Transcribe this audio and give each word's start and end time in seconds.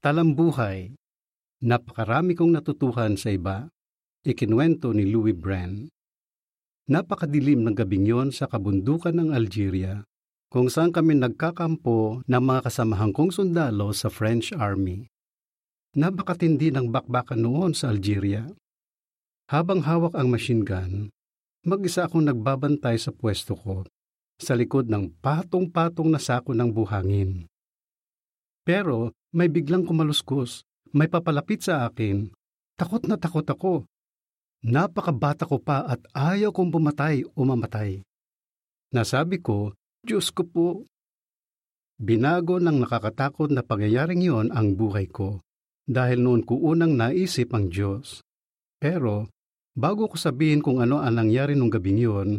Talambuhay. 0.00 0.96
Napakarami 1.60 2.32
kong 2.32 2.56
natutuhan 2.56 3.20
sa 3.20 3.36
iba. 3.36 3.68
Ikinwento 4.24 4.96
ni 4.96 5.04
Louis 5.04 5.36
Brand. 5.36 5.92
Napakadilim 6.88 7.60
ng 7.68 7.76
gabing 7.76 8.08
yon 8.08 8.28
sa 8.32 8.48
kabundukan 8.48 9.12
ng 9.12 9.36
Algeria, 9.36 10.08
kung 10.48 10.72
saan 10.72 10.96
kami 10.96 11.20
nagkakampo 11.20 12.24
ng 12.24 12.42
mga 12.48 12.60
kasamahan 12.64 13.12
kong 13.12 13.28
sundalo 13.28 13.92
sa 13.92 14.08
French 14.08 14.56
Army. 14.56 15.04
Napakatindi 15.92 16.72
ng 16.72 16.88
bakbakan 16.88 17.44
noon 17.44 17.76
sa 17.76 17.92
Algeria. 17.92 18.48
Habang 19.52 19.84
hawak 19.84 20.16
ang 20.16 20.32
machine 20.32 20.64
gun, 20.64 21.12
mag-isa 21.60 22.08
akong 22.08 22.24
nagbabantay 22.24 22.96
sa 22.96 23.12
pwesto 23.12 23.52
ko 23.52 23.84
sa 24.40 24.56
likod 24.56 24.88
ng 24.88 25.12
patong-patong 25.20 26.08
na 26.08 26.16
sako 26.16 26.56
ng 26.56 26.72
buhangin. 26.72 27.44
Pero 28.64 29.12
may 29.30 29.46
biglang 29.50 29.86
kumaluskos, 29.86 30.66
may 30.90 31.06
papalapit 31.06 31.62
sa 31.62 31.86
akin. 31.86 32.30
Takot 32.74 33.04
na 33.06 33.16
takot 33.18 33.46
ako. 33.46 33.84
Napakabata 34.60 35.48
ko 35.48 35.56
pa 35.62 35.86
at 35.88 36.00
ayaw 36.12 36.52
kong 36.52 36.68
bumatay 36.68 37.24
o 37.24 37.40
mamatay. 37.46 38.04
Nasabi 38.92 39.40
ko, 39.40 39.72
Diyos 40.04 40.28
ko 40.34 40.42
po. 40.44 40.68
Binago 42.00 42.56
ng 42.60 42.80
nakakatakot 42.80 43.52
na 43.52 43.60
pangyayaring 43.60 44.24
yon 44.24 44.46
ang 44.52 44.72
buhay 44.72 45.04
ko 45.08 45.40
dahil 45.84 46.20
noon 46.20 46.42
ko 46.44 46.56
unang 46.56 46.96
naisip 46.96 47.52
ang 47.52 47.68
Diyos. 47.68 48.24
Pero 48.80 49.28
bago 49.76 50.08
ko 50.08 50.16
sabihin 50.16 50.64
kung 50.64 50.80
ano 50.80 51.00
ang 51.00 51.20
nangyari 51.20 51.52
nung 51.52 51.68
gabing 51.68 52.00
yon, 52.00 52.30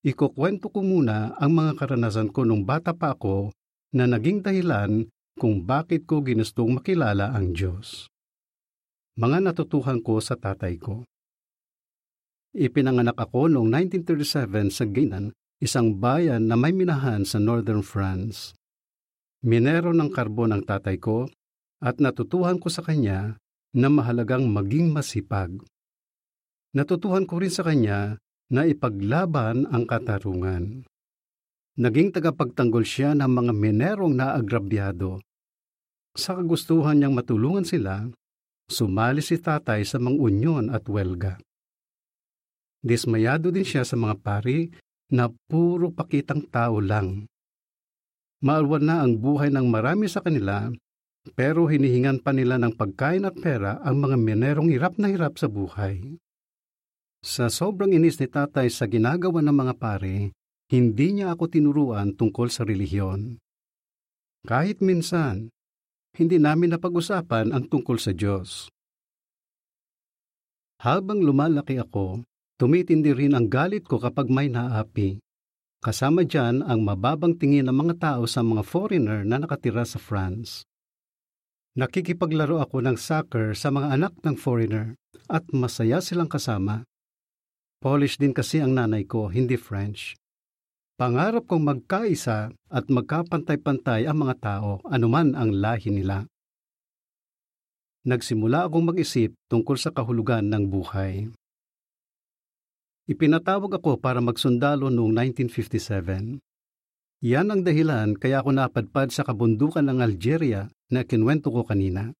Ikukwento 0.00 0.72
ko 0.72 0.80
muna 0.80 1.36
ang 1.36 1.52
mga 1.52 1.76
karanasan 1.76 2.32
ko 2.32 2.48
nung 2.48 2.64
bata 2.64 2.96
pa 2.96 3.12
ako 3.12 3.52
na 3.92 4.08
naging 4.08 4.40
dahilan 4.40 5.04
kung 5.40 5.64
bakit 5.64 6.04
ko 6.04 6.20
ginustong 6.20 6.76
makilala 6.76 7.32
ang 7.32 7.56
Diyos. 7.56 8.12
Mga 9.16 9.40
natutuhan 9.40 10.04
ko 10.04 10.20
sa 10.20 10.36
tatay 10.36 10.76
ko. 10.76 11.08
Ipinanganak 12.52 13.16
ako 13.16 13.48
noong 13.48 13.72
1937 13.72 14.68
sa 14.68 14.84
Ginan, 14.84 15.32
isang 15.64 15.96
bayan 15.96 16.44
na 16.44 16.60
may 16.60 16.76
minahan 16.76 17.24
sa 17.24 17.40
northern 17.40 17.80
France. 17.80 18.52
Minero 19.40 19.96
ng 19.96 20.12
karbon 20.12 20.52
ang 20.52 20.60
tatay 20.60 21.00
ko 21.00 21.24
at 21.80 21.96
natutuhan 22.04 22.60
ko 22.60 22.68
sa 22.68 22.84
kanya 22.84 23.40
na 23.72 23.88
mahalagang 23.88 24.44
maging 24.44 24.92
masipag. 24.92 25.56
Natutuhan 26.76 27.24
ko 27.24 27.40
rin 27.40 27.48
sa 27.48 27.64
kanya 27.64 28.20
na 28.52 28.68
ipaglaban 28.68 29.64
ang 29.72 29.88
katarungan. 29.88 30.84
Naging 31.80 32.12
tagapagtanggol 32.12 32.84
siya 32.84 33.16
ng 33.16 33.30
mga 33.30 33.52
minerong 33.56 34.12
naagrabyado. 34.12 35.22
Sa 36.18 36.34
kagustuhan 36.34 36.98
niyang 36.98 37.14
matulungan 37.14 37.62
sila, 37.62 38.10
sumali 38.66 39.22
si 39.22 39.38
tatay 39.38 39.86
sa 39.86 40.02
mga 40.02 40.16
unyon 40.18 40.66
at 40.74 40.86
welga. 40.90 41.38
Dismayado 42.80 43.52
din 43.52 43.66
siya 43.66 43.84
sa 43.84 43.94
mga 43.94 44.18
pari 44.18 44.72
na 45.12 45.28
puro 45.50 45.92
pakitang 45.92 46.46
tao 46.48 46.80
lang. 46.80 47.28
Maalwan 48.40 48.84
na 48.88 49.04
ang 49.04 49.20
buhay 49.20 49.52
ng 49.52 49.68
marami 49.68 50.08
sa 50.08 50.24
kanila, 50.24 50.72
pero 51.36 51.68
hinihingan 51.68 52.24
pa 52.24 52.32
nila 52.32 52.56
ng 52.56 52.72
pagkain 52.72 53.28
at 53.28 53.36
pera 53.36 53.76
ang 53.84 54.00
mga 54.00 54.16
minerong 54.16 54.72
hirap 54.72 54.96
na 54.96 55.12
hirap 55.12 55.36
sa 55.36 55.44
buhay. 55.44 56.16
Sa 57.20 57.52
sobrang 57.52 57.92
inis 57.92 58.16
ni 58.16 58.24
tatay 58.24 58.72
sa 58.72 58.88
ginagawa 58.88 59.44
ng 59.44 59.52
mga 59.52 59.74
pare, 59.76 60.32
hindi 60.72 61.06
niya 61.12 61.36
ako 61.36 61.52
tinuruan 61.52 62.16
tungkol 62.16 62.48
sa 62.48 62.64
relihiyon. 62.64 63.36
Kahit 64.48 64.80
minsan, 64.80 65.52
hindi 66.16 66.36
namin 66.42 66.74
napag-usapan 66.74 67.54
ang 67.54 67.64
tungkol 67.70 67.96
sa 67.98 68.10
Diyos. 68.10 68.66
Habang 70.80 71.20
lumalaki 71.20 71.76
ako, 71.76 72.24
tumitindi 72.56 73.12
rin 73.12 73.36
ang 73.36 73.52
galit 73.52 73.84
ko 73.84 74.00
kapag 74.00 74.32
may 74.32 74.48
naapi. 74.48 75.20
Kasama 75.80 76.28
dyan 76.28 76.60
ang 76.60 76.84
mababang 76.84 77.36
tingin 77.36 77.68
ng 77.68 77.76
mga 77.76 77.94
tao 77.96 78.22
sa 78.28 78.44
mga 78.44 78.64
foreigner 78.64 79.24
na 79.24 79.40
nakatira 79.40 79.84
sa 79.84 79.96
France. 79.96 80.68
Nakikipaglaro 81.72 82.60
ako 82.60 82.84
ng 82.84 82.96
soccer 83.00 83.56
sa 83.56 83.72
mga 83.72 83.96
anak 83.96 84.12
ng 84.20 84.36
foreigner 84.36 84.98
at 85.30 85.46
masaya 85.54 86.04
silang 86.04 86.28
kasama. 86.28 86.84
Polish 87.80 88.20
din 88.20 88.36
kasi 88.36 88.60
ang 88.60 88.76
nanay 88.76 89.08
ko, 89.08 89.32
hindi 89.32 89.56
French. 89.56 90.19
Pangarap 91.00 91.48
kong 91.48 91.64
magkaisa 91.64 92.52
at 92.68 92.84
magkapantay-pantay 92.92 94.04
ang 94.04 94.20
mga 94.20 94.36
tao, 94.36 94.84
anuman 94.84 95.32
ang 95.32 95.48
lahi 95.48 95.88
nila. 95.88 96.28
Nagsimula 98.04 98.68
akong 98.68 98.84
mag-isip 98.84 99.32
tungkol 99.48 99.80
sa 99.80 99.96
kahulugan 99.96 100.52
ng 100.52 100.68
buhay. 100.68 101.32
Ipinatawag 103.08 103.80
ako 103.80 103.96
para 103.96 104.20
magsundalo 104.20 104.92
noong 104.92 105.16
1957. 105.32 106.36
Yan 107.24 107.48
ang 107.48 107.64
dahilan 107.64 108.12
kaya 108.20 108.44
ako 108.44 108.60
napadpad 108.60 109.08
sa 109.08 109.24
kabundukan 109.24 109.88
ng 109.88 110.04
Algeria 110.04 110.68
na 110.92 111.00
kinwento 111.08 111.48
ko 111.48 111.64
kanina. 111.64 112.12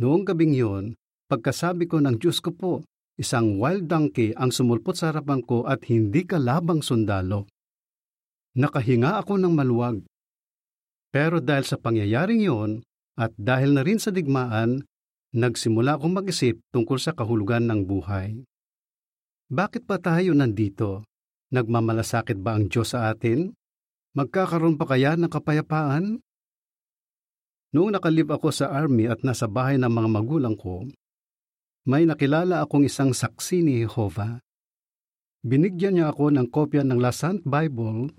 Noong 0.00 0.24
gabing 0.24 0.56
yon, 0.56 0.96
pagkasabi 1.28 1.84
ko 1.84 2.00
ng 2.00 2.16
Diyos 2.16 2.40
ko 2.40 2.56
po, 2.56 2.72
Isang 3.20 3.60
wild 3.60 3.92
donkey 3.92 4.32
ang 4.40 4.48
sumulpot 4.48 4.96
sa 4.96 5.12
harapan 5.12 5.44
ko 5.44 5.68
at 5.68 5.84
hindi 5.92 6.24
kalabang 6.24 6.80
sundalo. 6.80 7.44
Nakahinga 8.56 9.20
ako 9.20 9.36
ng 9.36 9.52
maluwag. 9.52 10.00
Pero 11.12 11.44
dahil 11.44 11.68
sa 11.68 11.76
pangyayaring 11.76 12.40
yon 12.40 12.80
at 13.20 13.36
dahil 13.36 13.76
na 13.76 13.84
rin 13.84 14.00
sa 14.00 14.08
digmaan, 14.08 14.88
nagsimula 15.36 16.00
akong 16.00 16.16
mag-isip 16.16 16.60
tungkol 16.72 16.96
sa 16.96 17.12
kahulugan 17.12 17.68
ng 17.68 17.84
buhay. 17.84 18.40
Bakit 19.52 19.84
pa 19.84 20.00
tayo 20.00 20.32
nandito? 20.32 21.04
Nagmamalasakit 21.52 22.40
ba 22.40 22.56
ang 22.56 22.72
Diyos 22.72 22.96
sa 22.96 23.12
atin? 23.12 23.52
Magkakaroon 24.16 24.80
pa 24.80 24.88
kaya 24.88 25.20
ng 25.20 25.28
kapayapaan? 25.28 26.24
Noong 27.76 27.92
nakalib 27.92 28.32
ako 28.32 28.52
sa 28.52 28.72
army 28.72 29.08
at 29.08 29.20
nasa 29.20 29.48
bahay 29.48 29.76
ng 29.76 29.88
mga 29.88 30.08
magulang 30.08 30.56
ko, 30.56 30.88
may 31.82 32.06
nakilala 32.06 32.62
akong 32.62 32.86
isang 32.86 33.10
saksi 33.10 33.58
ni 33.66 33.82
Jehovah. 33.82 34.38
Binigyan 35.42 35.98
niya 35.98 36.14
ako 36.14 36.30
ng 36.30 36.46
kopya 36.46 36.86
ng 36.86 37.02
La 37.02 37.10
Sainte 37.10 37.42
Bible, 37.42 38.14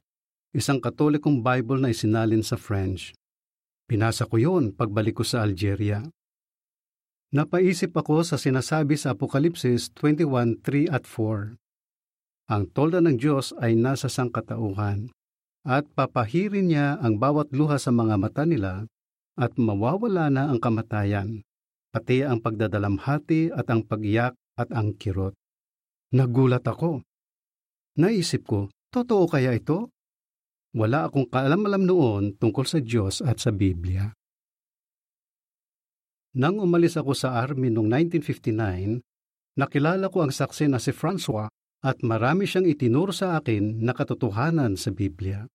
isang 0.51 0.83
katolikong 0.83 1.39
Bible 1.39 1.79
na 1.79 1.95
isinalin 1.95 2.43
sa 2.43 2.59
French. 2.59 3.15
Pinasa 3.87 4.27
ko 4.27 4.35
yon 4.35 4.75
pagbalik 4.75 5.15
ko 5.15 5.23
sa 5.23 5.47
Algeria. 5.47 6.03
Napaisip 7.31 7.95
ako 7.95 8.27
sa 8.27 8.35
sinasabi 8.35 8.99
sa 8.99 9.15
Apokalipsis 9.15 9.95
21.3 9.95 10.91
at 10.91 11.07
4. 11.07 11.55
Ang 12.51 12.63
tolda 12.75 12.99
ng 12.99 13.15
Diyos 13.15 13.55
ay 13.63 13.79
nasa 13.79 14.11
sangkatauhan 14.11 15.07
at 15.63 15.87
papahirin 15.95 16.67
niya 16.67 16.99
ang 16.99 17.15
bawat 17.15 17.55
luha 17.55 17.79
sa 17.79 17.95
mga 17.95 18.19
mata 18.19 18.43
nila 18.43 18.83
at 19.39 19.55
mawawala 19.55 20.27
na 20.27 20.51
ang 20.51 20.59
kamatayan 20.59 21.47
pati 21.93 22.25
ang 22.25 22.41
pagdadalamhati 22.41 23.53
at 23.53 23.69
ang 23.69 23.85
pagiyak 23.85 24.33
at 24.57 24.73
ang 24.73 24.97
kirot. 24.97 25.37
Nagulat 26.17 26.65
ako. 26.65 27.05
Naisip 28.01 28.49
ko, 28.49 28.73
totoo 28.89 29.29
kaya 29.29 29.53
ito? 29.53 29.93
Wala 30.73 31.05
akong 31.05 31.29
kaalam-alam 31.29 31.85
noon 31.85 32.23
tungkol 32.41 32.65
sa 32.65 32.81
Diyos 32.81 33.21
at 33.21 33.37
sa 33.37 33.53
Biblia. 33.53 34.09
Nang 36.33 36.57
umalis 36.57 36.97
ako 36.97 37.13
sa 37.13 37.37
army 37.37 37.69
noong 37.69 37.93
1959, 38.09 39.05
nakilala 39.61 40.09
ko 40.09 40.25
ang 40.25 40.33
saksi 40.33 40.65
na 40.65 40.81
si 40.81 40.89
Francois 40.89 41.45
at 41.85 42.01
marami 42.01 42.49
siyang 42.49 42.65
itinuro 42.65 43.13
sa 43.13 43.37
akin 43.37 43.85
na 43.85 43.93
katotohanan 43.93 44.73
sa 44.73 44.89
Biblia. 44.89 45.45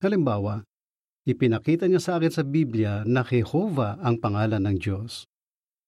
Halimbawa, 0.00 0.64
ipinakita 1.28 1.84
niya 1.84 2.00
sa 2.00 2.16
akin 2.16 2.32
sa 2.32 2.48
Biblia 2.48 3.04
na 3.04 3.20
Jehovah 3.20 4.00
ang 4.00 4.16
pangalan 4.24 4.64
ng 4.64 4.76
Diyos. 4.80 5.28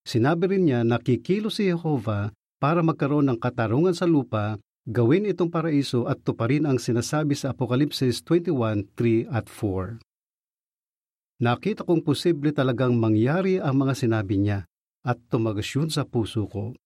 Sinabi 0.05 0.53
rin 0.53 0.69
niya 0.69 0.85
na 0.85 1.01
kikilo 1.01 1.49
si 1.49 1.73
Jehovah 1.73 2.29
para 2.61 2.85
magkaroon 2.85 3.25
ng 3.33 3.41
katarungan 3.41 3.97
sa 3.97 4.05
lupa, 4.05 4.61
gawin 4.85 5.25
itong 5.25 5.49
paraiso 5.49 6.05
at 6.05 6.21
tuparin 6.21 6.69
ang 6.69 6.77
sinasabi 6.77 7.33
sa 7.33 7.57
Apokalipsis 7.57 8.21
21:3 8.21 9.25
at 9.33 9.49
4. 9.49 9.97
Nakita 11.41 11.89
kong 11.89 12.05
posible 12.05 12.53
talagang 12.53 13.01
mangyari 13.01 13.57
ang 13.57 13.81
mga 13.81 13.97
sinabi 13.97 14.45
niya 14.45 14.69
at 15.09 15.17
tumagas 15.33 15.73
yun 15.73 15.89
sa 15.89 16.05
puso 16.05 16.45
ko. 16.53 16.77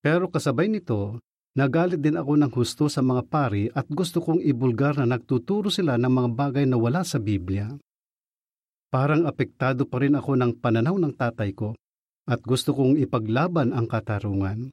Pero 0.00 0.32
kasabay 0.32 0.72
nito, 0.72 1.20
nagalit 1.60 2.00
din 2.00 2.16
ako 2.16 2.32
ng 2.40 2.52
husto 2.56 2.84
sa 2.88 3.04
mga 3.04 3.22
pari 3.28 3.68
at 3.68 3.84
gusto 3.84 4.24
kong 4.24 4.40
ibulgar 4.40 4.96
na 4.96 5.04
nagtuturo 5.04 5.68
sila 5.68 6.00
ng 6.00 6.12
mga 6.12 6.28
bagay 6.32 6.64
na 6.64 6.80
wala 6.80 7.04
sa 7.04 7.20
Biblia. 7.20 7.68
Parang 8.88 9.28
apektado 9.28 9.84
pa 9.84 10.00
rin 10.00 10.16
ako 10.16 10.40
ng 10.40 10.52
pananaw 10.56 10.96
ng 10.96 11.12
tatay 11.12 11.52
ko 11.52 11.76
at 12.28 12.44
gusto 12.44 12.76
kong 12.76 13.00
ipaglaban 13.00 13.72
ang 13.72 13.88
katarungan. 13.88 14.68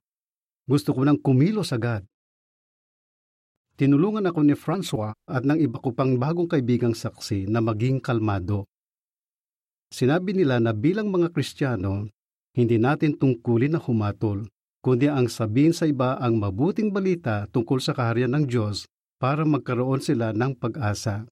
Gusto 0.68 0.92
ko 0.92 1.08
nang 1.08 1.16
kumilos 1.16 1.72
agad. 1.72 2.04
Tinulungan 3.80 4.28
ako 4.28 4.40
ni 4.44 4.56
Francois 4.60 5.16
at 5.28 5.48
ng 5.48 5.60
iba 5.60 5.80
ko 5.80 5.96
pang 5.96 6.20
bagong 6.20 6.52
kaibigang 6.52 6.96
saksi 6.96 7.48
na 7.48 7.64
maging 7.64 8.04
kalmado. 8.04 8.68
Sinabi 9.92 10.36
nila 10.36 10.60
na 10.60 10.76
bilang 10.76 11.08
mga 11.08 11.32
Kristiyano, 11.32 12.12
hindi 12.56 12.76
natin 12.80 13.16
tungkulin 13.16 13.76
na 13.76 13.82
humatol, 13.84 14.48
kundi 14.84 15.12
ang 15.12 15.28
sabihin 15.28 15.76
sa 15.76 15.88
iba 15.88 16.16
ang 16.20 16.40
mabuting 16.40 16.92
balita 16.92 17.48
tungkol 17.52 17.80
sa 17.80 17.92
kaharian 17.96 18.32
ng 18.36 18.46
Diyos 18.48 18.88
para 19.20 19.44
magkaroon 19.44 20.04
sila 20.04 20.32
ng 20.32 20.56
pag-asa. 20.56 21.28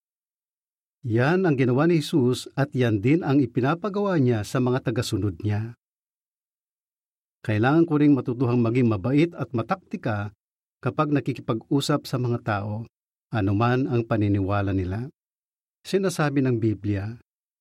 Yan 1.03 1.43
ang 1.43 1.59
ginawa 1.59 1.87
ni 1.87 1.99
Jesus 1.99 2.47
at 2.55 2.71
yan 2.71 3.03
din 3.03 3.27
ang 3.27 3.43
ipinapagawa 3.43 4.19
niya 4.19 4.47
sa 4.47 4.63
mga 4.63 4.87
tagasunod 4.87 5.39
niya. 5.43 5.75
Kailangan 7.43 7.83
ko 7.83 7.99
ring 7.99 8.15
matutuhang 8.15 8.63
maging 8.63 8.87
mabait 8.87 9.27
at 9.35 9.51
mataktika 9.51 10.31
kapag 10.79 11.11
nakikipag-usap 11.11 12.07
sa 12.07 12.15
mga 12.15 12.39
tao, 12.39 12.87
anuman 13.35 13.83
ang 13.91 14.07
paniniwala 14.07 14.71
nila. 14.71 15.11
Sinasabi 15.83 16.39
ng 16.39 16.55
Biblia, 16.55 17.11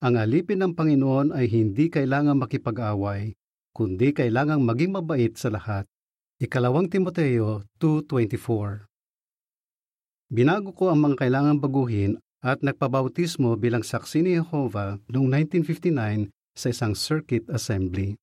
ang 0.02 0.14
alipin 0.14 0.62
ng 0.62 0.78
Panginoon 0.78 1.34
ay 1.34 1.50
hindi 1.50 1.90
kailangang 1.90 2.38
makipag-away, 2.38 3.34
kundi 3.74 4.14
kailangang 4.14 4.62
maging 4.62 4.94
mabait 4.94 5.34
sa 5.34 5.50
lahat. 5.50 5.86
Ikalawang 6.38 6.86
Timoteo 6.86 7.66
2.24 7.82 8.86
Binago 10.30 10.70
ko 10.78 10.94
ang 10.94 11.10
mga 11.10 11.26
kailangang 11.26 11.58
baguhin 11.58 12.12
at 12.42 12.62
nagpabautismo 12.62 13.58
bilang 13.58 13.82
saksi 13.82 14.26
ni 14.26 14.38
Jehovah 14.38 14.98
noong 15.10 15.26
1959 15.50 16.30
sa 16.54 16.70
isang 16.70 16.94
circuit 16.94 17.46
assembly. 17.50 18.18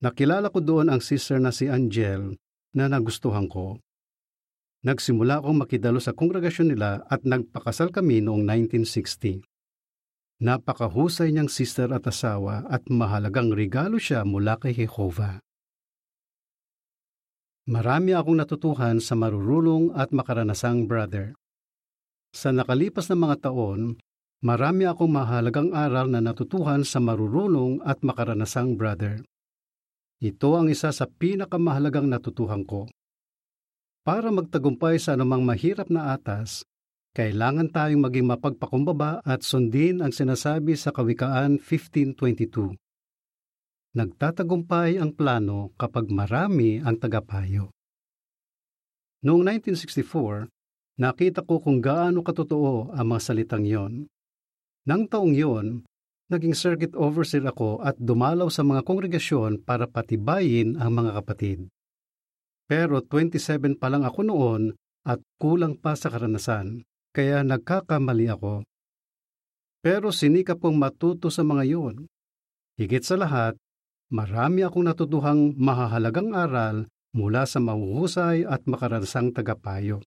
Nakilala 0.00 0.48
ko 0.48 0.64
doon 0.64 0.88
ang 0.88 1.04
sister 1.04 1.36
na 1.36 1.52
si 1.52 1.68
Angel 1.68 2.32
na 2.72 2.88
nagustuhan 2.88 3.44
ko. 3.52 3.76
Nagsimula 4.80 5.44
akong 5.44 5.60
makidalo 5.60 6.00
sa 6.00 6.16
kongregasyon 6.16 6.72
nila 6.72 7.04
at 7.04 7.20
nagpakasal 7.28 7.92
kami 7.92 8.24
noong 8.24 8.48
1960. 8.48 9.44
Napakahusay 10.40 11.36
niyang 11.36 11.52
sister 11.52 11.92
at 11.92 12.08
asawa 12.08 12.64
at 12.72 12.88
mahalagang 12.88 13.52
regalo 13.52 14.00
siya 14.00 14.24
mula 14.24 14.56
kay 14.56 14.72
Jehovah. 14.72 15.36
Marami 17.68 18.16
akong 18.16 18.40
natutuhan 18.40 19.04
sa 19.04 19.12
marurulong 19.20 19.92
at 19.92 20.16
makaranasang 20.16 20.88
brother. 20.88 21.36
Sa 22.32 22.56
nakalipas 22.56 23.12
na 23.12 23.20
mga 23.20 23.52
taon, 23.52 24.00
marami 24.40 24.88
akong 24.88 25.12
mahalagang 25.12 25.76
aral 25.76 26.08
na 26.08 26.24
natutuhan 26.24 26.88
sa 26.88 27.04
marurulong 27.04 27.84
at 27.84 28.00
makaranasang 28.00 28.80
brother. 28.80 29.20
Ito 30.20 30.60
ang 30.60 30.68
isa 30.68 30.92
sa 30.92 31.08
pinakamahalagang 31.08 32.04
natutuhan 32.04 32.68
ko. 32.68 32.84
Para 34.04 34.28
magtagumpay 34.28 35.00
sa 35.00 35.16
anumang 35.16 35.40
mahirap 35.40 35.88
na 35.88 36.12
atas, 36.12 36.68
kailangan 37.16 37.72
tayong 37.72 38.04
maging 38.04 38.28
mapagpakumbaba 38.28 39.24
at 39.24 39.40
sundin 39.40 40.04
ang 40.04 40.12
sinasabi 40.12 40.76
sa 40.76 40.92
Kawikaan 40.92 41.56
15.22. 41.56 42.76
Nagtatagumpay 43.96 45.00
ang 45.00 45.16
plano 45.16 45.72
kapag 45.80 46.12
marami 46.12 46.78
ang 46.78 47.00
tagapayo. 47.00 47.74
Noong 49.26 49.42
1964, 49.42 51.00
nakita 51.00 51.42
ko 51.48 51.64
kung 51.64 51.82
gaano 51.82 52.20
katotoo 52.20 52.92
ang 52.92 53.06
mga 53.08 53.20
salitang 53.24 53.64
yon. 53.64 54.04
Nang 54.84 55.10
taong 55.10 55.32
yon, 55.32 55.88
naging 56.30 56.54
circuit 56.54 56.94
overseer 56.94 57.44
ako 57.44 57.82
at 57.82 57.98
dumalaw 57.98 58.46
sa 58.48 58.62
mga 58.62 58.86
kongregasyon 58.86 59.60
para 59.66 59.90
patibayin 59.90 60.78
ang 60.78 60.94
mga 60.94 61.18
kapatid. 61.20 61.66
Pero 62.70 63.02
27 63.02 63.76
pa 63.76 63.90
lang 63.90 64.06
ako 64.06 64.20
noon 64.22 64.62
at 65.02 65.18
kulang 65.42 65.74
pa 65.74 65.98
sa 65.98 66.06
karanasan, 66.06 66.86
kaya 67.10 67.42
nagkakamali 67.42 68.30
ako. 68.30 68.62
Pero 69.82 70.14
sinikap 70.14 70.62
kong 70.62 70.78
matuto 70.78 71.32
sa 71.34 71.42
mga 71.42 71.66
iyon. 71.66 72.06
Higit 72.78 73.02
sa 73.02 73.18
lahat, 73.18 73.58
marami 74.14 74.62
akong 74.62 74.86
natutuhang 74.86 75.58
mahahalagang 75.58 76.30
aral 76.30 76.86
mula 77.10 77.42
sa 77.42 77.58
mahuhusay 77.58 78.46
at 78.46 78.62
makaranasang 78.70 79.34
tagapayo. 79.34 79.98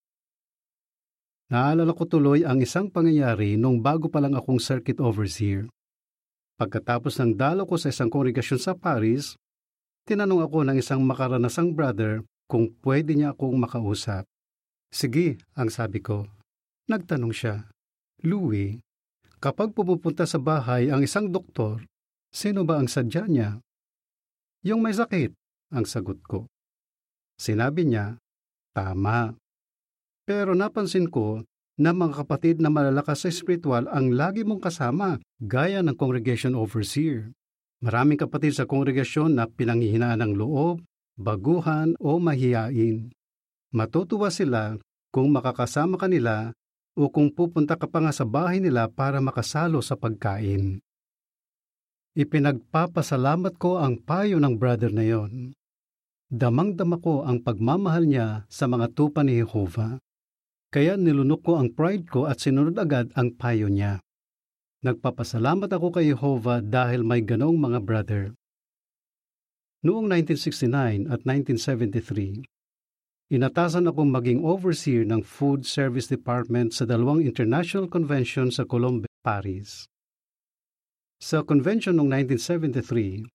Naalala 1.51 1.91
ko 1.91 2.07
tuloy 2.07 2.47
ang 2.47 2.63
isang 2.63 2.87
pangyayari 2.87 3.59
nung 3.59 3.83
bago 3.83 4.07
pa 4.07 4.23
lang 4.23 4.33
akong 4.39 4.63
circuit 4.63 5.03
overseer. 5.03 5.67
Pagkatapos 6.63 7.19
ng 7.19 7.36
dalo 7.36 7.68
ko 7.68 7.75
sa 7.75 7.92
isang 7.92 8.07
kongregasyon 8.07 8.56
sa 8.56 8.71
Paris, 8.71 9.36
tinanong 10.07 10.48
ako 10.48 10.63
ng 10.63 10.80
isang 10.80 11.04
makaranasang 11.04 11.75
brother 11.75 12.24
kung 12.48 12.71
pwede 12.88 13.19
niya 13.19 13.36
akong 13.36 13.51
makausap. 13.60 14.24
Sige, 14.88 15.44
ang 15.60 15.68
sabi 15.68 16.00
ko. 16.00 16.24
Nagtanong 16.88 17.36
siya, 17.36 17.68
Louis, 18.24 18.80
kapag 19.44 19.75
pumupunta 19.75 20.24
sa 20.24 20.39
bahay 20.39 20.88
ang 20.88 21.04
isang 21.04 21.27
doktor, 21.27 21.83
sino 22.31 22.63
ba 22.63 22.80
ang 22.80 22.88
sadya 22.88 23.27
niya? 23.27 23.60
Yung 24.63 24.80
may 24.80 24.95
sakit, 24.95 25.36
ang 25.75 25.83
sagot 25.83 26.24
ko. 26.24 26.48
Sinabi 27.36 27.92
niya, 27.92 28.15
tama. 28.71 29.36
Pero 30.24 30.56
napansin 30.56 31.12
ko 31.12 31.44
na 31.77 31.91
mga 31.91 32.25
kapatid 32.25 32.61
na 32.61 32.69
malalakas 32.69 33.25
sa 33.25 33.29
spiritual 33.33 33.89
ang 33.89 34.13
lagi 34.13 34.45
mong 34.45 34.61
kasama, 34.61 35.17
gaya 35.41 35.81
ng 35.81 35.97
congregation 35.97 36.53
overseer. 36.53 37.33
Maraming 37.83 38.15
kapatid 38.15 38.55
sa 38.55 38.63
kongregasyon 38.63 39.35
na 39.35 39.49
pinanghihinaan 39.49 40.23
ng 40.23 40.33
loob, 40.39 40.85
baguhan 41.19 41.97
o 41.99 42.21
mahiyain. 42.21 43.11
Matutuwa 43.73 44.29
sila 44.29 44.77
kung 45.09 45.33
makakasama 45.33 45.97
ka 45.97 46.07
nila 46.07 46.53
o 46.93 47.09
kung 47.09 47.33
pupunta 47.33 47.73
ka 47.73 47.89
pa 47.89 48.05
nga 48.05 48.13
sa 48.13 48.23
bahay 48.23 48.61
nila 48.61 48.85
para 48.87 49.17
makasalo 49.17 49.81
sa 49.81 49.97
pagkain. 49.97 50.77
Ipinagpapasalamat 52.13 53.57
ko 53.57 53.81
ang 53.81 53.97
payo 53.97 54.37
ng 54.37 54.53
brother 54.61 54.93
na 54.93 55.01
yon. 55.01 55.57
Damang-dama 56.29 57.01
ko 57.01 57.25
ang 57.25 57.41
pagmamahal 57.41 58.05
niya 58.05 58.45
sa 58.45 58.69
mga 58.69 58.93
tupa 58.93 59.25
ni 59.25 59.41
Jehovah. 59.41 59.97
Kaya 60.73 60.97
nilunok 60.97 61.45
ko 61.45 61.61
ang 61.61 61.69
pride 61.69 62.09
ko 62.09 62.25
at 62.25 62.41
sinunod 62.41 62.73
agad 62.81 63.13
ang 63.13 63.37
payo 63.37 63.69
niya. 63.69 64.01
Nagpapasalamat 64.81 65.69
ako 65.69 65.93
kay 65.93 66.09
Jehovah 66.09 66.65
dahil 66.65 67.05
may 67.05 67.21
ganong 67.21 67.61
mga 67.61 67.79
brother. 67.85 68.33
Noong 69.85 70.09
1969 70.09 71.13
at 71.13 71.21
1973, 71.29 72.41
inatasan 73.29 73.85
akong 73.85 74.09
maging 74.09 74.41
overseer 74.41 75.05
ng 75.05 75.21
Food 75.21 75.69
Service 75.69 76.09
Department 76.09 76.73
sa 76.73 76.89
dalawang 76.89 77.21
international 77.21 77.85
convention 77.85 78.49
sa 78.49 78.65
Colombia, 78.65 79.11
Paris. 79.21 79.85
Sa 81.21 81.45
convention 81.45 82.01
noong 82.01 82.09
1973, 82.33 83.29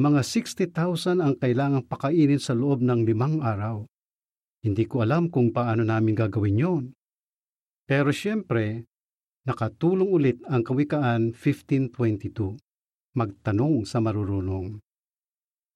mga 0.00 0.20
60,000 0.24 1.20
ang 1.20 1.36
kailangang 1.36 1.84
pakainin 1.84 2.40
sa 2.40 2.56
loob 2.56 2.80
ng 2.80 3.04
limang 3.04 3.44
araw. 3.44 3.84
Hindi 4.64 4.84
ko 4.90 5.06
alam 5.06 5.30
kung 5.30 5.54
paano 5.54 5.86
namin 5.86 6.18
gagawin 6.18 6.58
yon. 6.58 6.84
Pero 7.88 8.10
siyempre, 8.10 8.84
nakatulong 9.46 10.10
ulit 10.10 10.38
ang 10.50 10.66
Kawikaan 10.66 11.32
1522, 11.32 12.58
magtanong 13.16 13.86
sa 13.88 14.02
marurunong. 14.02 14.82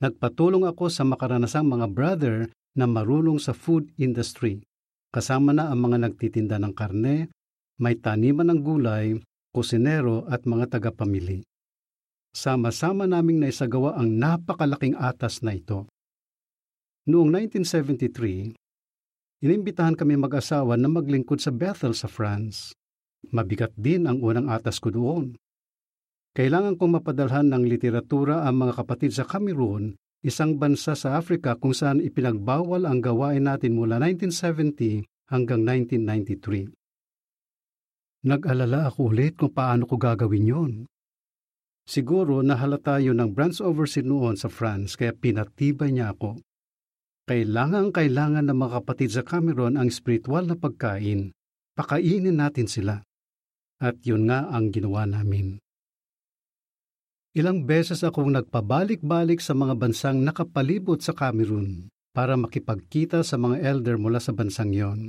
Nagpatulong 0.03 0.67
ako 0.67 0.91
sa 0.91 1.07
makaranasang 1.07 1.65
mga 1.65 1.87
brother 1.89 2.37
na 2.75 2.91
marunong 2.91 3.39
sa 3.39 3.55
food 3.55 3.89
industry. 3.97 4.61
Kasama 5.15 5.55
na 5.55 5.71
ang 5.71 5.79
mga 5.79 6.11
nagtitinda 6.11 6.59
ng 6.59 6.75
karne, 6.75 7.31
may 7.79 7.95
taniman 7.97 8.51
ng 8.51 8.61
gulay, 8.61 9.15
kusinero 9.55 10.27
at 10.27 10.43
mga 10.43 10.75
tagapamili. 10.77 11.47
Sama-sama 12.33 13.05
naming 13.05 13.45
naisagawa 13.45 13.95
ang 14.01 14.09
napakalaking 14.17 14.97
atas 14.97 15.45
na 15.45 15.53
ito. 15.53 15.85
Noong 17.05 17.29
1973, 17.29 18.57
Inimbitahan 19.43 19.99
kami 19.99 20.15
mag-asawa 20.15 20.79
na 20.79 20.87
maglingkod 20.87 21.43
sa 21.43 21.51
Bethel 21.51 21.99
sa 21.99 22.07
France. 22.07 22.79
Mabigat 23.35 23.75
din 23.75 24.07
ang 24.07 24.23
unang 24.23 24.47
atas 24.47 24.79
ko 24.79 24.95
doon. 24.95 25.35
Kailangan 26.39 26.79
kong 26.79 27.03
mapadalhan 27.03 27.51
ng 27.51 27.67
literatura 27.67 28.47
ang 28.47 28.63
mga 28.63 28.79
kapatid 28.79 29.11
sa 29.11 29.27
Cameroon, 29.27 29.99
isang 30.23 30.63
bansa 30.63 30.95
sa 30.95 31.19
Africa 31.19 31.59
kung 31.59 31.75
saan 31.75 31.99
ipinagbawal 31.99 32.87
ang 32.87 33.03
gawain 33.03 33.51
natin 33.51 33.75
mula 33.75 33.99
1970 33.99 35.11
hanggang 35.35 35.67
1993. 35.67 36.71
Nag-alala 38.23 38.95
ako 38.95 39.11
ulit 39.11 39.35
kung 39.35 39.51
paano 39.51 39.91
ko 39.91 39.99
gagawin 39.99 40.47
yon. 40.47 40.73
Siguro 41.83 42.47
nahalata 42.47 43.03
yun 43.03 43.19
ng 43.19 43.35
branch 43.35 43.59
overseer 43.59 44.07
noon 44.07 44.39
sa 44.39 44.47
France 44.47 44.95
kaya 44.95 45.11
pinatibay 45.11 45.91
niya 45.91 46.15
ako. 46.15 46.39
Kailangan-kailangan 47.23 48.51
ng 48.51 48.59
mga 48.59 48.83
kapatid 48.83 49.15
sa 49.15 49.23
Cameron 49.23 49.79
ang 49.79 49.87
spiritual 49.95 50.43
na 50.43 50.59
pagkain. 50.59 51.31
Pakainin 51.79 52.35
natin 52.35 52.67
sila. 52.67 52.99
At 53.79 54.03
yun 54.03 54.27
nga 54.27 54.51
ang 54.51 54.75
ginawa 54.75 55.07
namin. 55.07 55.63
Ilang 57.39 57.63
beses 57.63 58.03
akong 58.03 58.35
nagpabalik-balik 58.35 59.39
sa 59.39 59.55
mga 59.55 59.79
bansang 59.79 60.19
nakapalibot 60.21 60.99
sa 60.99 61.15
Cameroon 61.15 61.89
para 62.11 62.35
makipagkita 62.35 63.23
sa 63.23 63.39
mga 63.39 63.63
elder 63.71 63.97
mula 63.97 64.19
sa 64.19 64.35
bansang 64.35 64.75
yon. 64.75 65.01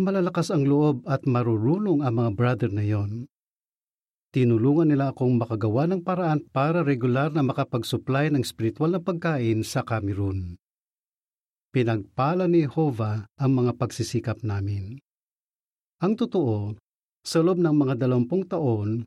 Malalakas 0.00 0.50
ang 0.50 0.66
loob 0.66 1.04
at 1.06 1.22
marurunong 1.28 2.00
ang 2.00 2.16
mga 2.18 2.30
brother 2.32 2.70
na 2.72 2.82
yon. 2.82 3.28
Tinulungan 4.34 4.90
nila 4.90 5.14
akong 5.14 5.38
makagawa 5.38 5.86
ng 5.86 6.02
paraan 6.02 6.42
para 6.50 6.82
regular 6.82 7.30
na 7.30 7.46
makapag-supply 7.46 8.34
ng 8.34 8.42
spiritual 8.42 8.90
na 8.90 8.98
pagkain 8.98 9.62
sa 9.62 9.86
Cameroon. 9.86 10.58
Pinagpala 11.74 12.46
ni 12.46 12.62
Jehovah 12.62 13.26
ang 13.34 13.50
mga 13.58 13.74
pagsisikap 13.74 14.46
namin. 14.46 15.02
Ang 15.98 16.14
totoo, 16.14 16.78
sa 17.26 17.42
loob 17.42 17.58
ng 17.58 17.74
mga 17.74 17.98
dalawampung 17.98 18.46
taon, 18.46 19.02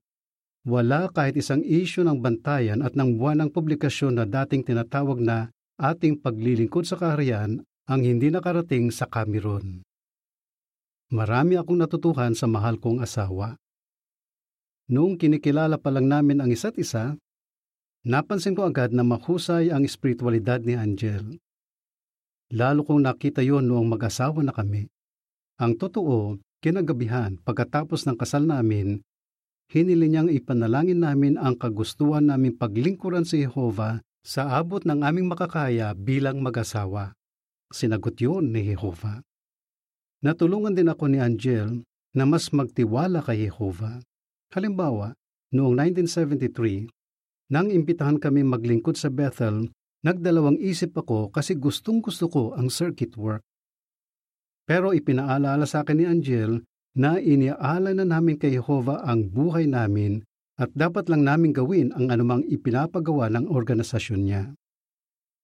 wala 0.67 1.07
kahit 1.15 1.39
isang 1.39 1.63
isyu 1.63 2.03
ng 2.03 2.19
bantayan 2.19 2.83
at 2.83 2.91
ng 2.91 3.15
buwan 3.15 3.39
ng 3.39 3.55
publikasyon 3.55 4.19
na 4.19 4.27
dating 4.27 4.67
tinatawag 4.67 5.23
na 5.23 5.47
ating 5.79 6.19
paglilingkod 6.19 6.83
sa 6.83 6.99
kaharian 6.99 7.63
ang 7.87 8.01
hindi 8.03 8.27
nakarating 8.27 8.91
sa 8.91 9.07
Cameroon. 9.07 9.87
Marami 11.15 11.55
akong 11.55 11.79
natutuhan 11.79 12.35
sa 12.35 12.51
mahal 12.51 12.83
kong 12.83 12.99
asawa. 12.99 13.55
Noong 14.91 15.15
kinikilala 15.15 15.79
pa 15.79 15.87
lang 15.87 16.11
namin 16.11 16.43
ang 16.43 16.51
isa't 16.51 16.75
isa, 16.75 17.15
napansin 18.03 18.59
ko 18.59 18.67
agad 18.67 18.91
na 18.91 19.07
mahusay 19.07 19.71
ang 19.71 19.87
espiritualidad 19.87 20.59
ni 20.67 20.75
Angel. 20.75 21.39
Lalo 22.55 22.87
kong 22.87 23.03
nakita 23.03 23.43
yon 23.43 23.67
noong 23.67 23.91
mag-asawa 23.91 24.39
na 24.39 24.55
kami. 24.55 24.87
Ang 25.59 25.75
totoo, 25.75 26.39
kinagabihan 26.63 27.35
pagkatapos 27.43 28.07
ng 28.07 28.15
kasal 28.15 28.47
namin, 28.47 29.03
hinili 29.67 30.07
niyang 30.07 30.31
ipanalangin 30.31 31.03
namin 31.03 31.35
ang 31.35 31.59
kagustuhan 31.59 32.23
namin 32.23 32.55
paglingkuran 32.55 33.27
si 33.27 33.43
Jehovah 33.43 33.99
sa 34.23 34.55
abot 34.55 34.79
ng 34.79 35.03
aming 35.03 35.27
makakaya 35.27 35.91
bilang 35.91 36.39
mag-asawa. 36.39 37.11
Sinagot 37.67 38.15
yun 38.19 38.55
ni 38.55 38.63
Jehovah. 38.71 39.19
Natulungan 40.23 40.71
din 40.71 40.87
ako 40.87 41.11
ni 41.11 41.19
Angel 41.19 41.83
na 42.15 42.23
mas 42.23 42.49
magtiwala 42.55 43.19
kay 43.21 43.51
Jehovah. 43.51 43.99
Halimbawa, 44.55 45.11
noong 45.51 45.75
1973, 45.75 46.87
nang 47.51 47.67
imbitahan 47.67 48.19
kami 48.19 48.43
maglingkod 48.43 48.95
sa 48.95 49.11
Bethel, 49.11 49.67
nagdalawang 50.03 50.59
isip 50.61 50.93
ako 50.97 51.29
kasi 51.33 51.55
gustong 51.57 52.01
gusto 52.01 52.27
ko 52.27 52.43
ang 52.53 52.67
circuit 52.73 53.13
work. 53.15 53.45
Pero 54.67 54.91
ipinaalala 54.91 55.63
sa 55.63 55.81
akin 55.85 55.97
ni 55.97 56.05
Angel 56.05 56.61
na 56.97 57.21
iniaalay 57.21 57.95
na 57.95 58.03
namin 58.03 58.35
kay 58.35 58.57
Jehovah 58.57 59.05
ang 59.05 59.31
buhay 59.31 59.69
namin 59.69 60.25
at 60.57 60.73
dapat 60.73 61.07
lang 61.07 61.23
namin 61.23 61.53
gawin 61.53 61.93
ang 61.93 62.09
anumang 62.09 62.43
ipinapagawa 62.49 63.29
ng 63.31 63.47
organisasyon 63.47 64.21
niya. 64.25 64.43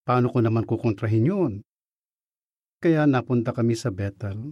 Paano 0.03 0.33
ko 0.33 0.43
naman 0.43 0.67
kukontrahin 0.67 1.29
yun? 1.29 1.53
Kaya 2.83 3.07
napunta 3.07 3.55
kami 3.55 3.79
sa 3.79 3.93
Bethel. 3.93 4.51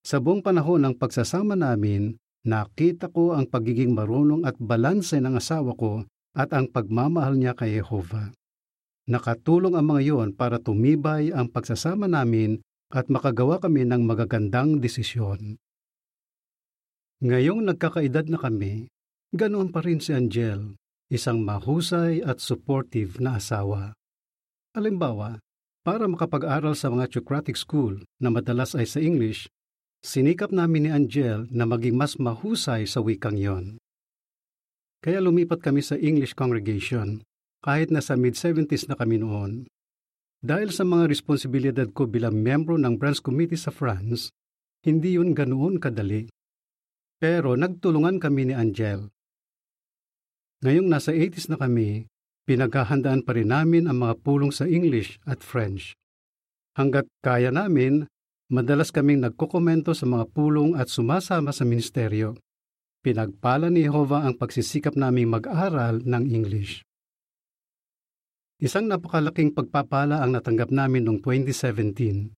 Sa 0.00 0.16
buong 0.22 0.40
panahon 0.40 0.80
ng 0.88 0.94
pagsasama 0.96 1.52
namin, 1.52 2.16
Nakita 2.46 3.10
ko 3.10 3.34
ang 3.34 3.50
pagiging 3.50 3.92
marunong 3.92 4.46
at 4.46 4.54
balanse 4.56 5.18
ng 5.18 5.34
asawa 5.36 5.74
ko 5.74 6.06
at 6.38 6.54
ang 6.54 6.70
pagmamahal 6.70 7.34
niya 7.34 7.52
kay 7.52 7.76
Jehovah. 7.76 8.30
Nakatulong 9.08 9.72
ang 9.72 9.88
mga 9.88 10.00
iyon 10.04 10.28
para 10.36 10.60
tumibay 10.60 11.32
ang 11.32 11.48
pagsasama 11.48 12.04
namin 12.04 12.60
at 12.92 13.08
makagawa 13.08 13.56
kami 13.56 13.88
ng 13.88 14.04
magagandang 14.04 14.84
desisyon. 14.84 15.56
Ngayong 17.24 17.64
nagkakaedad 17.64 18.28
na 18.28 18.38
kami, 18.38 18.92
ganoon 19.32 19.72
pa 19.72 19.80
rin 19.80 19.98
si 19.98 20.12
Angel, 20.12 20.76
isang 21.08 21.40
mahusay 21.40 22.20
at 22.20 22.38
supportive 22.38 23.16
na 23.18 23.40
asawa. 23.40 23.96
Halimbawa, 24.76 25.40
para 25.82 26.04
makapag-aral 26.04 26.76
sa 26.76 26.92
mga 26.92 27.08
Socratic 27.08 27.56
School 27.56 28.04
na 28.20 28.28
madalas 28.28 28.76
ay 28.76 28.84
sa 28.84 29.00
English, 29.00 29.48
Sinikap 29.98 30.54
namin 30.54 30.86
ni 30.86 30.90
Angel 30.94 31.50
na 31.50 31.66
maging 31.66 31.98
mas 31.98 32.14
mahusay 32.22 32.86
sa 32.86 33.02
wikang 33.02 33.34
yon. 33.34 33.82
Kaya 35.02 35.18
lumipat 35.18 35.58
kami 35.58 35.82
sa 35.82 35.98
English 35.98 36.38
congregation 36.38 37.22
kahit 37.64 37.90
nasa 37.90 38.14
mid-70s 38.14 38.86
na 38.86 38.94
kami 38.94 39.20
noon. 39.20 39.66
Dahil 40.38 40.70
sa 40.70 40.86
mga 40.86 41.10
responsibilidad 41.10 41.88
ko 41.90 42.06
bilang 42.06 42.38
membro 42.38 42.78
ng 42.78 42.94
branch 42.94 43.18
committee 43.22 43.58
sa 43.58 43.74
France, 43.74 44.30
hindi 44.86 45.18
yun 45.18 45.34
ganoon 45.34 45.82
kadali. 45.82 46.30
Pero 47.18 47.58
nagtulungan 47.58 48.22
kami 48.22 48.50
ni 48.50 48.54
Angel. 48.54 49.10
Ngayong 50.62 50.86
nasa 50.86 51.10
80s 51.10 51.50
na 51.50 51.58
kami, 51.58 52.06
pinaghahandaan 52.46 53.26
pa 53.26 53.34
rin 53.34 53.50
namin 53.50 53.90
ang 53.90 54.06
mga 54.06 54.22
pulong 54.22 54.54
sa 54.54 54.66
English 54.66 55.18
at 55.26 55.42
French. 55.42 55.98
Hanggat 56.78 57.10
kaya 57.26 57.50
namin, 57.50 58.06
Madalas 58.48 58.88
kaming 58.88 59.20
nagkokomento 59.20 59.92
sa 59.92 60.08
mga 60.08 60.24
pulong 60.32 60.72
at 60.72 60.88
sumasama 60.88 61.52
sa 61.52 61.68
ministeryo. 61.68 62.32
Pinagpala 63.04 63.68
ni 63.68 63.84
Jehovah 63.84 64.24
ang 64.24 64.40
pagsisikap 64.40 64.96
naming 64.96 65.28
mag-aral 65.28 66.00
ng 66.00 66.24
English. 66.32 66.80
Isang 68.58 68.90
napakalaking 68.90 69.54
pagpapala 69.54 70.18
ang 70.18 70.34
natanggap 70.34 70.74
namin 70.74 71.06
noong 71.06 71.22
2017. 71.22 72.34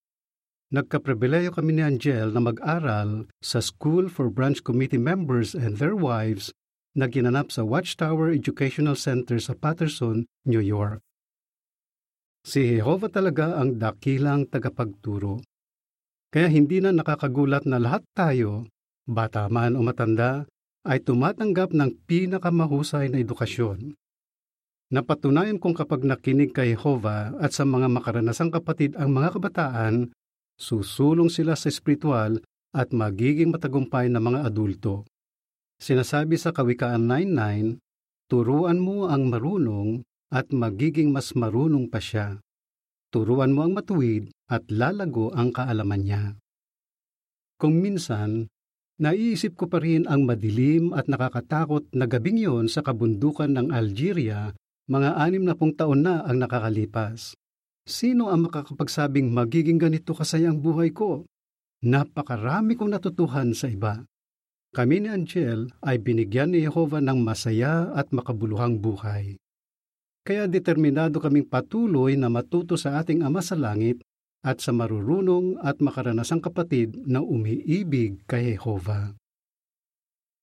Nagkapribileyo 0.69 1.49
kami 1.49 1.73
ni 1.73 1.81
Angel 1.81 2.29
na 2.29 2.37
mag-aral 2.37 3.25
sa 3.41 3.57
School 3.57 4.05
for 4.05 4.29
Branch 4.29 4.61
Committee 4.61 5.01
Members 5.01 5.57
and 5.57 5.81
Their 5.81 5.97
Wives 5.97 6.53
na 6.93 7.09
ginanap 7.09 7.49
sa 7.49 7.65
Watchtower 7.65 8.29
Educational 8.37 8.93
Center 8.93 9.41
sa 9.41 9.57
Patterson, 9.57 10.29
New 10.45 10.61
York. 10.61 11.01
Si 12.45 12.69
Jehovah 12.69 13.09
talaga 13.09 13.57
ang 13.57 13.81
dakilang 13.81 14.45
tagapagturo. 14.45 15.41
Kaya 16.29 16.53
hindi 16.53 16.85
na 16.85 16.93
nakakagulat 16.93 17.65
na 17.65 17.81
lahat 17.81 18.05
tayo, 18.13 18.69
bata 19.09 19.49
man 19.49 19.73
o 19.73 19.81
matanda, 19.81 20.45
ay 20.85 21.01
tumatanggap 21.01 21.73
ng 21.73 22.05
pinakamahusay 22.05 23.09
na 23.09 23.17
edukasyon. 23.25 23.97
Napatunayan 24.91 25.55
kong 25.55 25.71
kapag 25.71 26.03
nakinig 26.03 26.51
kay 26.51 26.75
Jehovah 26.75 27.31
at 27.39 27.55
sa 27.55 27.63
mga 27.63 27.87
makaranasang 27.87 28.51
kapatid 28.51 28.99
ang 28.99 29.15
mga 29.15 29.39
kabataan, 29.39 30.11
susulong 30.59 31.31
sila 31.31 31.55
sa 31.55 31.71
espiritual 31.71 32.43
at 32.75 32.91
magiging 32.91 33.55
matagumpay 33.55 34.11
na 34.11 34.19
mga 34.19 34.43
adulto. 34.43 35.07
Sinasabi 35.79 36.35
sa 36.35 36.51
Kawikaan 36.51 37.07
9.9, 37.07 37.79
Turuan 38.27 38.83
mo 38.83 39.07
ang 39.07 39.31
marunong 39.31 40.03
at 40.27 40.51
magiging 40.51 41.15
mas 41.15 41.31
marunong 41.39 41.87
pa 41.87 42.03
siya. 42.03 42.43
Turuan 43.15 43.55
mo 43.55 43.63
ang 43.63 43.71
matuwid 43.71 44.27
at 44.51 44.67
lalago 44.67 45.31
ang 45.31 45.55
kaalaman 45.55 46.03
niya. 46.03 46.23
Kung 47.55 47.79
minsan, 47.79 48.51
naiisip 48.99 49.55
ko 49.55 49.71
pa 49.71 49.79
rin 49.79 50.03
ang 50.07 50.27
madilim 50.27 50.91
at 50.91 51.07
nakakatakot 51.07 51.87
na 51.95 52.07
gabing 52.11 52.39
yon 52.43 52.67
sa 52.67 52.83
kabundukan 52.83 53.51
ng 53.55 53.71
Algeria, 53.71 54.51
mga 54.91 55.15
anim 55.15 55.47
na 55.47 55.55
pung 55.55 55.71
taon 55.71 56.03
na 56.03 56.19
ang 56.27 56.35
nakakalipas. 56.35 57.39
Sino 57.87 58.27
ang 58.27 58.51
makakapagsabing 58.51 59.31
magiging 59.31 59.79
ganito 59.79 60.11
kasaya 60.11 60.51
ang 60.51 60.59
buhay 60.59 60.91
ko? 60.91 61.23
Napakarami 61.87 62.75
kong 62.75 62.99
natutuhan 62.99 63.55
sa 63.55 63.71
iba. 63.71 64.03
Kami 64.75 65.03
ni 65.03 65.07
Angel 65.07 65.71
ay 65.79 65.95
binigyan 66.03 66.51
ni 66.51 66.67
Jehovah 66.67 66.99
ng 66.99 67.23
masaya 67.23 67.95
at 67.95 68.11
makabuluhang 68.11 68.83
buhay. 68.83 69.39
Kaya 70.27 70.45
determinado 70.45 71.23
kaming 71.23 71.47
patuloy 71.47 72.19
na 72.19 72.27
matuto 72.27 72.75
sa 72.75 72.99
ating 72.99 73.23
Ama 73.23 73.41
sa 73.41 73.55
Langit 73.55 74.03
at 74.43 74.59
sa 74.59 74.75
marurunong 74.75 75.57
at 75.63 75.79
makaranasang 75.79 76.43
kapatid 76.43 76.99
na 77.07 77.23
umiibig 77.23 78.21
kay 78.27 78.59
Jehovah. 78.59 79.15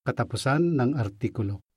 Katapusan 0.08 0.72
ng 0.72 0.96
artikulo. 0.96 1.67